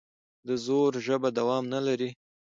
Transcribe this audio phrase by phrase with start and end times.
[0.47, 2.09] د زور ژبه دوام نه لري